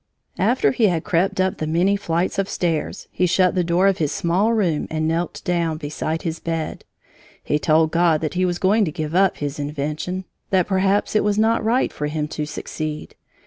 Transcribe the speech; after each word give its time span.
After 0.39 0.71
he 0.71 0.87
had 0.87 1.03
crept 1.03 1.39
up 1.39 1.57
the 1.59 1.67
many 1.67 1.95
flights 1.95 2.39
of 2.39 2.49
stairs, 2.49 3.07
he 3.11 3.27
shut 3.27 3.53
the 3.53 3.63
door 3.63 3.85
of 3.87 3.99
his 3.99 4.11
small 4.11 4.51
room 4.51 4.87
and 4.89 5.07
knelt 5.07 5.43
down 5.45 5.77
beside 5.77 6.23
his 6.23 6.39
bed. 6.39 6.85
He 7.43 7.59
told 7.59 7.91
God 7.91 8.19
that 8.21 8.33
he 8.33 8.43
was 8.43 8.57
going 8.57 8.83
to 8.85 8.91
give 8.91 9.13
up 9.13 9.37
his 9.37 9.59
invention 9.59 10.25
that 10.49 10.65
perhaps 10.65 11.15
it 11.15 11.23
was 11.23 11.37
not 11.37 11.63
right 11.63 11.93
for 11.93 12.07
him 12.07 12.27
to 12.29 12.47
succeed. 12.47 13.13